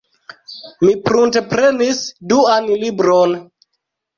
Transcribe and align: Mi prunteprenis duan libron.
Mi 0.85 0.93
prunteprenis 1.09 2.01
duan 2.33 2.73
libron. 2.85 3.37